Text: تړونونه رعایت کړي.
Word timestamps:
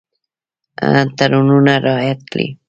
تړونونه 1.17 1.73
رعایت 1.85 2.19
کړي. 2.31 2.47